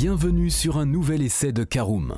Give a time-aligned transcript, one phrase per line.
[0.00, 2.14] Bienvenue sur un nouvel essai de Caroom.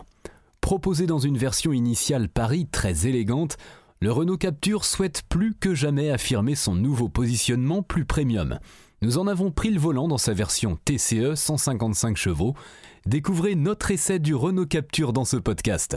[0.61, 3.56] Proposé dans une version initiale Paris très élégante,
[4.03, 8.59] le Renault Capture souhaite plus que jamais affirmer son nouveau positionnement plus premium.
[9.01, 12.55] Nous en avons pris le volant dans sa version TCE 155 chevaux.
[13.07, 15.97] Découvrez notre essai du Renault Capture dans ce podcast.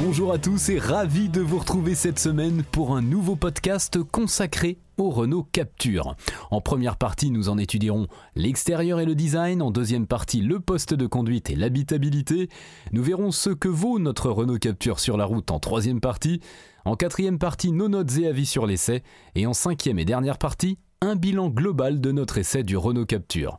[0.00, 4.78] Bonjour à tous et ravi de vous retrouver cette semaine pour un nouveau podcast consacré
[4.96, 6.14] au Renault Capture.
[6.52, 8.06] En première partie, nous en étudierons
[8.36, 12.48] l'extérieur et le design, en deuxième partie, le poste de conduite et l'habitabilité.
[12.92, 16.40] Nous verrons ce que vaut notre Renault Capture sur la route en troisième partie.
[16.84, 19.02] En quatrième partie, nos notes et avis sur l'essai.
[19.34, 23.58] Et en cinquième et dernière partie, un bilan global de notre essai du Renault Capture.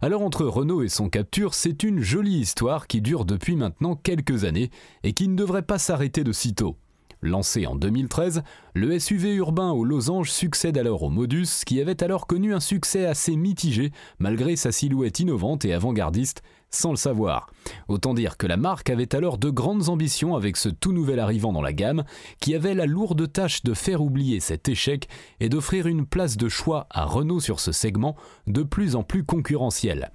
[0.00, 4.44] Alors entre Renault et son Capture, c'est une jolie histoire qui dure depuis maintenant quelques
[4.44, 4.70] années
[5.04, 6.76] et qui ne devrait pas s'arrêter de sitôt.
[7.24, 8.42] Lancé en 2013,
[8.74, 13.06] le SUV urbain aux losanges succède alors au Modus, qui avait alors connu un succès
[13.06, 17.50] assez mitigé malgré sa silhouette innovante et avant-gardiste, sans le savoir.
[17.88, 21.52] Autant dire que la marque avait alors de grandes ambitions avec ce tout nouvel arrivant
[21.52, 22.04] dans la gamme,
[22.40, 25.08] qui avait la lourde tâche de faire oublier cet échec
[25.40, 29.24] et d'offrir une place de choix à Renault sur ce segment de plus en plus
[29.24, 30.10] concurrentiel.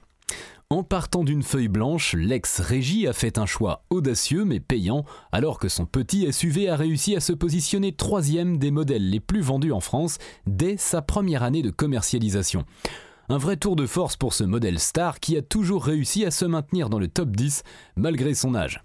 [0.69, 5.69] En partant d'une feuille blanche, l'ex-régie a fait un choix audacieux mais payant, alors que
[5.69, 9.79] son petit SUV a réussi à se positionner troisième des modèles les plus vendus en
[9.79, 12.65] France dès sa première année de commercialisation.
[13.29, 16.45] Un vrai tour de force pour ce modèle star qui a toujours réussi à se
[16.45, 17.63] maintenir dans le top 10
[17.97, 18.81] malgré son âge.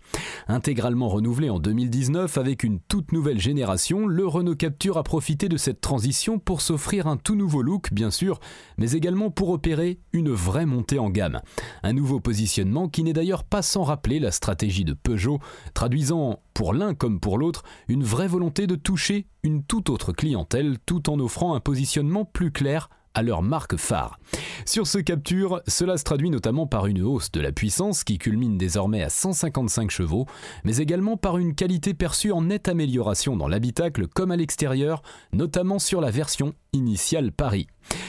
[0.48, 5.56] Intégralement renouvelé en 2019 avec une toute nouvelle génération, le Renault Capture a profité de
[5.56, 8.40] cette transition pour s'offrir un tout nouveau look bien sûr,
[8.78, 11.40] mais également pour opérer une vraie montée en gamme.
[11.84, 15.38] Un nouveau positionnement qui n'est d'ailleurs pas sans rappeler la stratégie de Peugeot,
[15.72, 20.78] traduisant pour l'un comme pour l'autre une vraie volonté de toucher une toute autre clientèle
[20.84, 24.18] tout en offrant un positionnement plus clair à leur marque phare.
[24.64, 28.56] Sur ce capture, cela se traduit notamment par une hausse de la puissance qui culmine
[28.56, 30.26] désormais à 155 chevaux,
[30.64, 35.02] mais également par une qualité perçue en nette amélioration dans l'habitacle comme à l'extérieur,
[35.32, 37.66] notamment sur la version initiale Paris.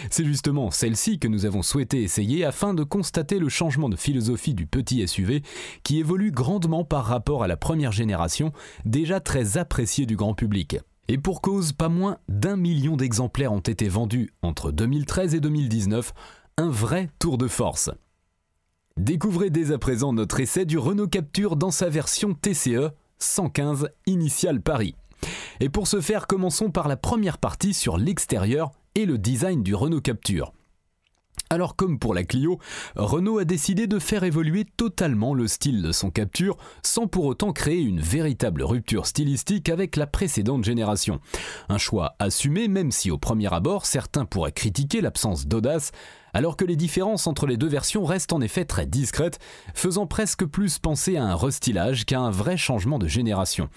[0.09, 4.53] C'est justement celle-ci que nous avons souhaité essayer afin de constater le changement de philosophie
[4.53, 5.43] du petit SUV
[5.83, 8.51] qui évolue grandement par rapport à la première génération,
[8.85, 10.77] déjà très appréciée du grand public.
[11.09, 16.13] Et pour cause, pas moins d'un million d'exemplaires ont été vendus entre 2013 et 2019,
[16.57, 17.91] un vrai tour de force.
[18.95, 24.61] Découvrez dès à présent notre essai du Renault Capture dans sa version TCE 115 Initial
[24.61, 24.95] Paris.
[25.59, 29.75] Et pour ce faire, commençons par la première partie sur l'extérieur et le design du
[29.75, 30.53] Renault Capture.
[31.53, 32.57] Alors comme pour la Clio,
[32.95, 37.53] Renault a décidé de faire évoluer totalement le style de son capture sans pour autant
[37.53, 41.19] créer une véritable rupture stylistique avec la précédente génération.
[41.69, 45.91] Un choix assumé même si au premier abord certains pourraient critiquer l'absence d'audace,
[46.33, 49.39] alors que les différences entre les deux versions restent en effet très discrètes,
[49.73, 53.69] faisant presque plus penser à un restylage qu'à un vrai changement de génération.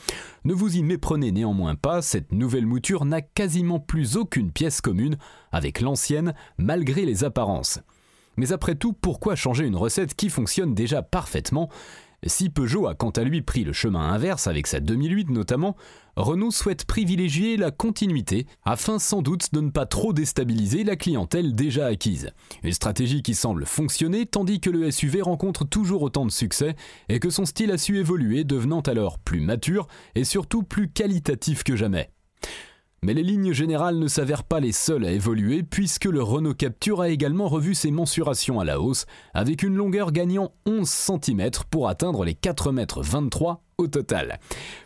[0.45, 5.17] Ne vous y méprenez néanmoins pas, cette nouvelle mouture n'a quasiment plus aucune pièce commune
[5.53, 7.81] avec l'ancienne, malgré les apparences.
[8.37, 11.71] Mais après tout, pourquoi changer une recette qui fonctionne déjà parfaitement?
[12.25, 15.77] Si Peugeot a quant à lui pris le chemin inverse avec sa 2008 notamment,
[16.17, 21.55] Renault souhaite privilégier la continuité afin sans doute de ne pas trop déstabiliser la clientèle
[21.55, 22.31] déjà acquise.
[22.63, 26.75] Une stratégie qui semble fonctionner tandis que le SUV rencontre toujours autant de succès
[27.09, 31.65] et que son style a su évoluer devenant alors plus mature et surtout plus qualitatif
[31.65, 32.11] que jamais.
[33.03, 37.03] Mais les lignes générales ne s'avèrent pas les seules à évoluer puisque le Renault Capture
[37.03, 41.89] a également revu ses mensurations à la hausse avec une longueur gagnant 11 cm pour
[41.89, 44.39] atteindre les 4,23 m au total.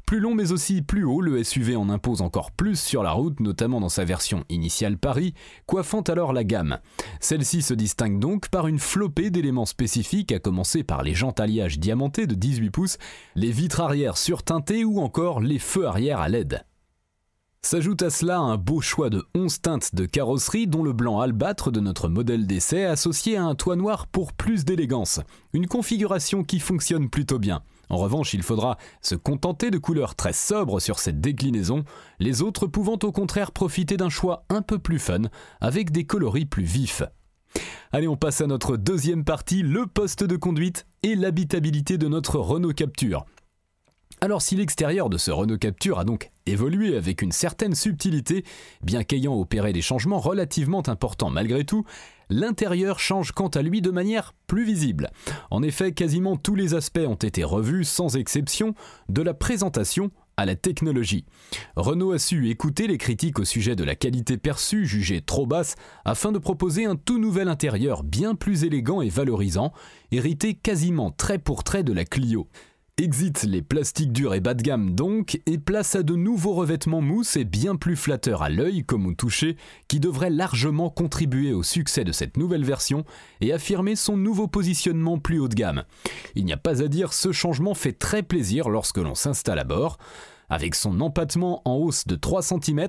[0.04, 3.38] Plus long mais aussi plus haut, le SUV en impose encore plus sur la route,
[3.38, 5.34] notamment dans sa version initiale Paris,
[5.66, 6.78] coiffant alors la gamme.
[7.20, 11.78] Celle-ci se distingue donc par une flopée d'éléments spécifiques, à commencer par les jantes alliages
[11.78, 12.98] diamantés de 18 pouces,
[13.36, 16.64] les vitres arrière surteintées ou encore les feux arrière à LED.
[17.62, 21.70] S'ajoute à cela un beau choix de 11 teintes de carrosserie dont le blanc albâtre
[21.70, 25.20] de notre modèle d'essai associé à un toit noir pour plus d'élégance.
[25.52, 27.62] Une configuration qui fonctionne plutôt bien.
[27.88, 31.84] En revanche, il faudra se contenter de couleurs très sobres sur cette déclinaison,
[32.18, 35.22] les autres pouvant au contraire profiter d'un choix un peu plus fun
[35.60, 37.02] avec des coloris plus vifs.
[37.92, 42.38] Allez, on passe à notre deuxième partie, le poste de conduite et l'habitabilité de notre
[42.38, 43.26] Renault Capture.
[44.22, 48.44] Alors si l'extérieur de ce Renault Capture a donc évolué avec une certaine subtilité,
[48.82, 51.86] bien qu'ayant opéré des changements relativement importants malgré tout,
[52.28, 55.10] l'intérieur change quant à lui de manière plus visible.
[55.50, 58.74] En effet, quasiment tous les aspects ont été revus sans exception,
[59.08, 61.24] de la présentation à la technologie.
[61.76, 65.76] Renault a su écouter les critiques au sujet de la qualité perçue jugée trop basse
[66.04, 69.72] afin de proposer un tout nouvel intérieur bien plus élégant et valorisant,
[70.12, 72.48] hérité quasiment trait pour trait de la Clio.
[73.00, 77.00] Exit les plastiques durs et bas de gamme donc, et place à de nouveaux revêtements
[77.00, 79.56] mousse et bien plus flatteurs à l'œil comme au toucher,
[79.88, 83.06] qui devraient largement contribuer au succès de cette nouvelle version
[83.40, 85.84] et affirmer son nouveau positionnement plus haut de gamme.
[86.34, 89.64] Il n'y a pas à dire, ce changement fait très plaisir lorsque l'on s'installe à
[89.64, 89.96] bord.
[90.50, 92.86] Avec son empattement en hausse de 3 cm,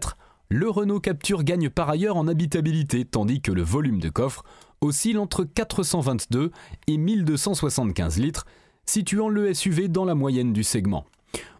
[0.49, 4.43] le Renault Capture gagne par ailleurs en habitabilité, tandis que le volume de coffre
[4.81, 6.51] oscille entre 422
[6.87, 8.45] et 1275 litres,
[8.85, 11.05] situant le SUV dans la moyenne du segment.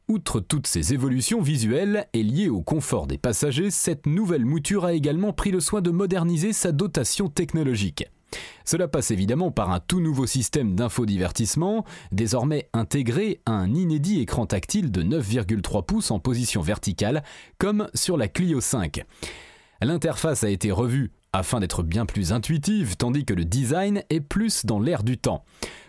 [0.08, 4.94] Outre toutes ces évolutions visuelles et liées au confort des passagers, cette nouvelle mouture a
[4.94, 8.06] également pris le soin de moderniser sa dotation technologique.
[8.66, 14.46] Cela passe évidemment par un tout nouveau système d'infodivertissement, désormais intégré à un inédit écran
[14.46, 17.24] tactile de 9,3 pouces en position verticale,
[17.58, 19.04] comme sur la Clio 5.
[19.82, 24.66] L'interface a été revue afin d'être bien plus intuitive, tandis que le design est plus
[24.66, 25.44] dans l'air du temps.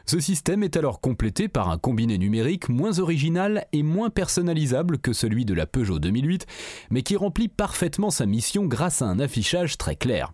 [0.07, 5.13] Ce système est alors complété par un combiné numérique moins original et moins personnalisable que
[5.13, 6.47] celui de la Peugeot 2008,
[6.91, 10.33] mais qui remplit parfaitement sa mission grâce à un affichage très clair.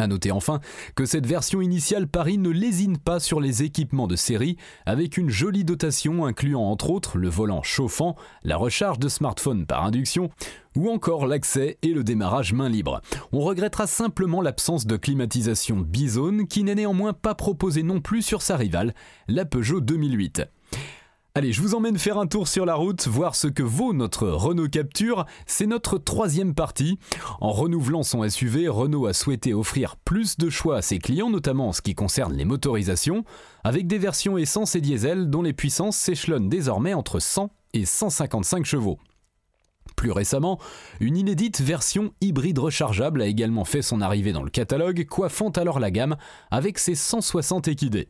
[0.00, 0.60] A noter enfin
[0.94, 4.56] que cette version initiale Paris ne lésine pas sur les équipements de série,
[4.86, 8.14] avec une jolie dotation incluant entre autres le volant chauffant,
[8.44, 10.30] la recharge de smartphone par induction,
[10.76, 13.00] ou encore l'accès et le démarrage main libre.
[13.32, 18.40] On regrettera simplement l'absence de climatisation bizone qui n'est néanmoins pas proposée non plus sur
[18.40, 18.94] sa rivale,
[19.26, 20.44] la Peugeot 2008.
[21.38, 24.26] Allez, je vous emmène faire un tour sur la route, voir ce que vaut notre
[24.26, 25.24] Renault Capture.
[25.46, 26.98] C'est notre troisième partie.
[27.40, 31.68] En renouvelant son SUV, Renault a souhaité offrir plus de choix à ses clients, notamment
[31.68, 33.22] en ce qui concerne les motorisations,
[33.62, 38.64] avec des versions essence et diesel dont les puissances s'échelonnent désormais entre 100 et 155
[38.64, 38.98] chevaux.
[39.98, 40.60] Plus récemment,
[41.00, 45.80] une inédite version hybride rechargeable a également fait son arrivée dans le catalogue, coiffant alors
[45.80, 46.16] la gamme
[46.52, 48.06] avec ses 160 équidés.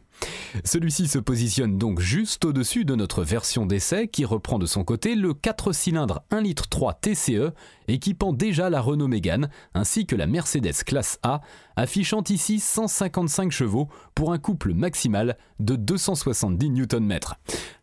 [0.65, 5.15] Celui-ci se positionne donc juste au-dessus de notre version d'essai qui reprend de son côté
[5.15, 6.69] le 4 cylindres 1,3 litre
[7.01, 7.55] TCE
[7.89, 11.41] équipant déjà la Renault Mégane ainsi que la Mercedes classe A
[11.79, 17.19] affichant ici 155 chevaux pour un couple maximal de 270 Nm.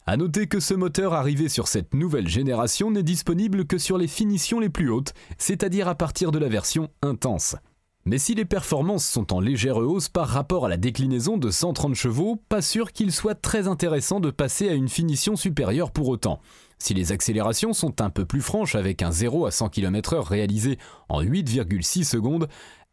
[0.06, 4.08] A noter que ce moteur arrivé sur cette nouvelle génération n'est disponible que sur les
[4.08, 7.56] finitions les plus hautes, c'est-à-dire à partir de la version intense.
[8.04, 11.96] Mais si les performances sont en légère hausse par rapport à la déclinaison de 130
[11.96, 16.40] chevaux, pas sûr qu'il soit très intéressant de passer à une finition supérieure pour autant.
[16.78, 20.78] Si les accélérations sont un peu plus franches avec un 0 à 100 km/h réalisé
[21.10, 22.48] en 8,6 secondes,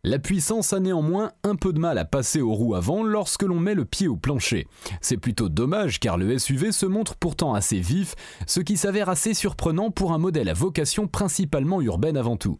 [0.04, 3.60] la puissance a néanmoins un peu de mal à passer aux roues avant lorsque l'on
[3.60, 4.66] met le pied au plancher.
[5.00, 8.16] C'est plutôt dommage car le SUV se montre pourtant assez vif,
[8.48, 12.58] ce qui s'avère assez surprenant pour un modèle à vocation principalement urbaine avant tout.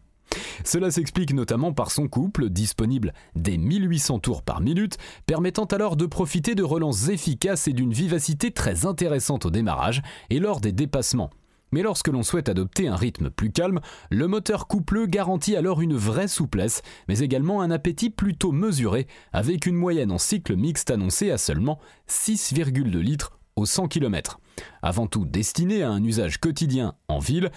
[0.63, 6.05] Cela s'explique notamment par son couple, disponible dès 1800 tours par minute, permettant alors de
[6.05, 11.29] profiter de relances efficaces et d'une vivacité très intéressante au démarrage et lors des dépassements.
[11.73, 13.79] Mais lorsque l'on souhaite adopter un rythme plus calme,
[14.11, 19.65] le moteur coupleux garantit alors une vraie souplesse, mais également un appétit plutôt mesuré, avec
[19.65, 24.39] une moyenne en cycle mixte annoncée à seulement 6,2 litres au 100 km.
[24.83, 27.51] Avant tout destiné à un usage quotidien en ville,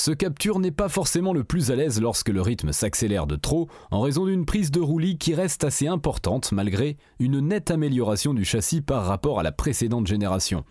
[0.00, 3.68] ce capture n'est pas forcément le plus à l'aise lorsque le rythme s'accélère de trop,
[3.90, 8.46] en raison d'une prise de roulis qui reste assez importante malgré une nette amélioration du
[8.46, 10.64] châssis par rapport à la précédente génération.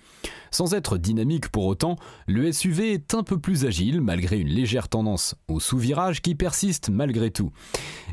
[0.52, 1.96] Sans être dynamique pour autant,
[2.26, 6.90] le SUV est un peu plus agile malgré une légère tendance au sous-virage qui persiste
[6.90, 7.52] malgré tout.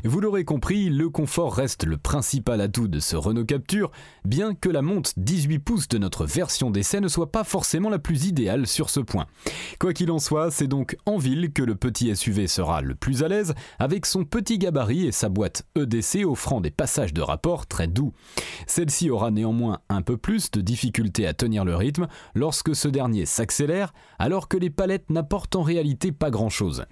[0.03, 3.89] Vous l'aurez compris, le confort reste le principal atout de ce Renault Capture,
[4.23, 7.97] bien que la monte 18 pouces de notre version d'essai ne soit pas forcément la
[7.97, 9.25] plus idéale sur ce point.
[9.79, 13.23] Quoi qu'il en soit, c'est donc en ville que le petit SUV sera le plus
[13.23, 17.67] à l'aise avec son petit gabarit et sa boîte EDC offrant des passages de rapport
[17.67, 18.13] très doux.
[18.67, 23.25] Celle-ci aura néanmoins un peu plus de difficulté à tenir le rythme lorsque ce dernier
[23.25, 26.85] s'accélère alors que les palettes n'apportent en réalité pas grand-chose.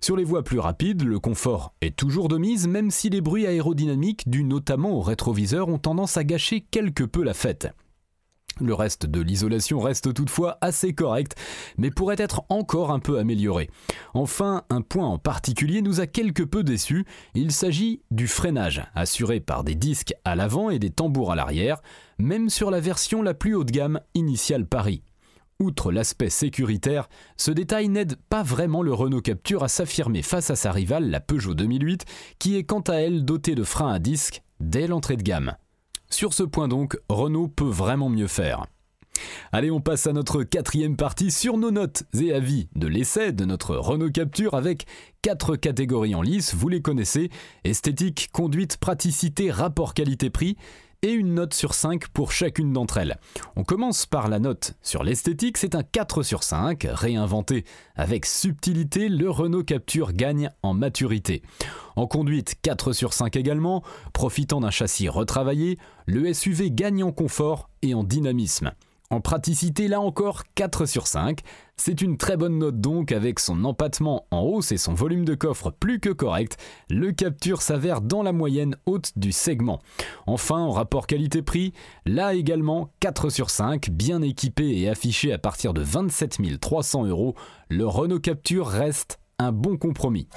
[0.00, 3.46] Sur les voies plus rapides, le confort est toujours de mise, même si les bruits
[3.46, 7.68] aérodynamiques dus notamment au rétroviseur ont tendance à gâcher quelque peu la fête.
[8.60, 11.34] Le reste de l'isolation reste toutefois assez correct,
[11.76, 13.68] mais pourrait être encore un peu amélioré.
[14.14, 19.40] Enfin, un point en particulier nous a quelque peu déçus, il s'agit du freinage, assuré
[19.40, 21.82] par des disques à l'avant et des tambours à l'arrière,
[22.18, 25.02] même sur la version la plus haut de gamme initiale Paris.
[25.58, 30.56] Outre l'aspect sécuritaire, ce détail n'aide pas vraiment le Renault Capture à s'affirmer face à
[30.56, 32.04] sa rivale, la Peugeot 2008,
[32.38, 35.56] qui est quant à elle dotée de freins à disque dès l'entrée de gamme.
[36.10, 38.66] Sur ce point donc, Renault peut vraiment mieux faire.
[39.52, 43.44] Allez, on passe à notre quatrième partie sur nos notes et avis de l'essai de
[43.44, 44.86] notre Renault Capture avec
[45.22, 47.30] quatre catégories en lice, vous les connaissez,
[47.64, 50.56] esthétique, conduite, praticité, rapport qualité-prix,
[51.06, 53.16] et une note sur 5 pour chacune d'entre elles.
[53.54, 59.08] On commence par la note sur l'esthétique, c'est un 4 sur 5, réinventé avec subtilité,
[59.08, 61.42] le Renault Capture gagne en maturité.
[61.94, 67.70] En conduite, 4 sur 5 également, profitant d'un châssis retravaillé, le SUV gagne en confort
[67.82, 68.72] et en dynamisme.
[69.10, 71.40] En praticité, là encore, 4 sur 5.
[71.76, 75.34] C'est une très bonne note donc, avec son empattement en hausse et son volume de
[75.34, 76.56] coffre plus que correct,
[76.90, 79.78] le Capture s'avère dans la moyenne haute du segment.
[80.26, 81.72] Enfin, en rapport qualité-prix,
[82.04, 87.36] là également 4 sur 5, bien équipé et affiché à partir de 27 300 euros,
[87.68, 90.28] le Renault Capture reste un bon compromis.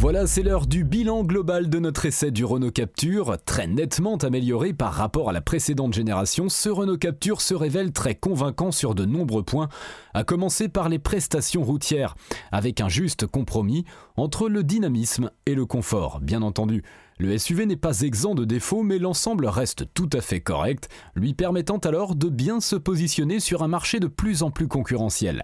[0.00, 3.36] Voilà, c'est l'heure du bilan global de notre essai du Renault Capture.
[3.44, 8.14] Très nettement amélioré par rapport à la précédente génération, ce Renault Capture se révèle très
[8.14, 9.68] convaincant sur de nombreux points,
[10.14, 12.16] à commencer par les prestations routières,
[12.50, 13.84] avec un juste compromis
[14.16, 16.82] entre le dynamisme et le confort, bien entendu.
[17.20, 21.34] Le SUV n'est pas exempt de défauts, mais l'ensemble reste tout à fait correct, lui
[21.34, 25.42] permettant alors de bien se positionner sur un marché de plus en plus concurrentiel.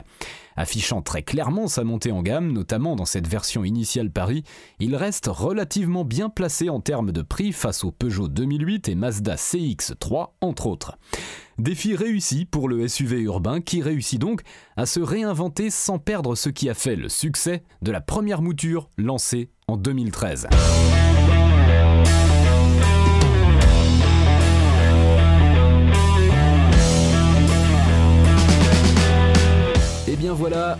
[0.57, 4.43] Affichant très clairement sa montée en gamme, notamment dans cette version initiale Paris,
[4.81, 9.35] il reste relativement bien placé en termes de prix face au Peugeot 2008 et Mazda
[9.35, 10.97] CX3 entre autres.
[11.59, 14.41] Défi réussi pour le SUV urbain qui réussit donc
[14.79, 18.89] à se réinventer sans perdre ce qui a fait le succès de la première mouture
[18.97, 20.49] lancée en 2013.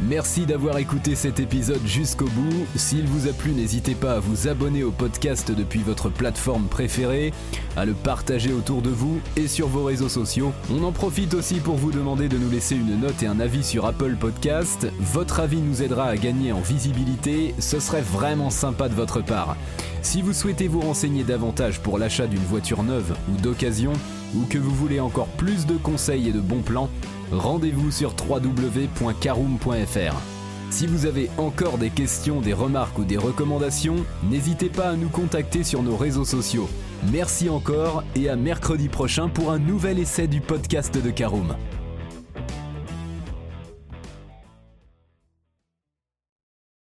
[0.00, 2.66] Merci d'avoir écouté cet épisode jusqu'au bout.
[2.76, 7.32] S'il vous a plu, n'hésitez pas à vous abonner au podcast depuis votre plateforme préférée,
[7.76, 10.52] à le partager autour de vous et sur vos réseaux sociaux.
[10.70, 13.64] On en profite aussi pour vous demander de nous laisser une note et un avis
[13.64, 14.86] sur Apple Podcast.
[15.00, 19.56] Votre avis nous aidera à gagner en visibilité, ce serait vraiment sympa de votre part.
[20.08, 23.92] Si vous souhaitez vous renseigner davantage pour l'achat d'une voiture neuve ou d'occasion,
[24.34, 26.88] ou que vous voulez encore plus de conseils et de bons plans,
[27.30, 30.16] rendez-vous sur www.caroom.fr.
[30.70, 33.96] Si vous avez encore des questions, des remarques ou des recommandations,
[34.30, 36.70] n'hésitez pas à nous contacter sur nos réseaux sociaux.
[37.12, 41.54] Merci encore et à mercredi prochain pour un nouvel essai du podcast de Caroom.